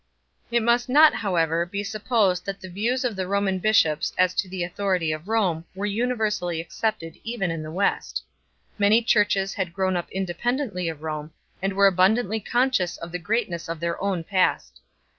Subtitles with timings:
[0.49, 4.49] It must not however be supposed that the views of the Roman bishops as to
[4.49, 8.23] the authority of Rome were universally accepted even in the West.
[8.79, 13.19] Many Churches had grown up independently of Rome and were abun dantly conscious of the
[13.19, 14.79] greatness of their own past.